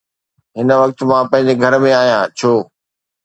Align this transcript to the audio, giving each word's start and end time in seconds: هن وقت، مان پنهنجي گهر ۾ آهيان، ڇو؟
هن 0.57 0.69
وقت، 0.81 0.99
مان 1.09 1.25
پنهنجي 1.31 1.53
گهر 1.61 1.73
۾ 1.87 1.91
آهيان، 2.01 2.25
ڇو؟ 2.39 2.53